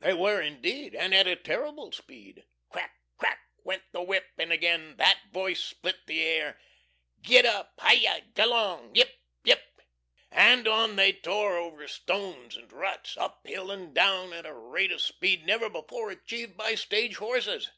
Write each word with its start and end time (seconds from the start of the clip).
They 0.00 0.14
were 0.14 0.40
indeed, 0.40 0.94
and 0.94 1.14
at 1.14 1.26
a 1.26 1.36
terrible 1.36 1.92
speed. 1.92 2.46
Crack, 2.70 2.94
crack! 3.18 3.40
went 3.62 3.82
the 3.92 4.00
whip, 4.00 4.24
and 4.38 4.50
again 4.50 4.94
"that 4.96 5.20
voice" 5.34 5.62
split 5.62 6.06
the 6.06 6.22
air. 6.24 6.58
"Git 7.20 7.44
up! 7.44 7.74
Hi 7.80 7.92
yi! 7.92 8.22
G'long! 8.34 8.96
Yip 8.96 9.14
yip!" 9.44 9.82
And 10.30 10.66
on 10.66 10.96
they 10.96 11.12
tore 11.12 11.58
over 11.58 11.86
stones 11.88 12.56
and 12.56 12.72
ruts, 12.72 13.18
up 13.18 13.46
hill 13.46 13.70
and 13.70 13.94
down, 13.94 14.32
at 14.32 14.46
a 14.46 14.54
rate 14.54 14.92
of 14.92 15.02
speed 15.02 15.44
never 15.44 15.68
before 15.68 16.10
achieved 16.10 16.56
by 16.56 16.74
stage 16.74 17.16
horses. 17.16 17.68